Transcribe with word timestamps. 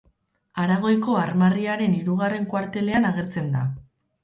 Aragoiko 0.63 1.17
armarriaren 1.25 1.95
hirugarren 1.99 2.51
kuartelean 2.55 3.09
agertzen 3.13 3.57
da. 3.61 3.67